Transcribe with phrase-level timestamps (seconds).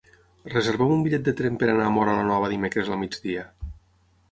[0.53, 3.49] Reserva'm un bitllet de tren per anar a Móra la Nova dimecres al migdia.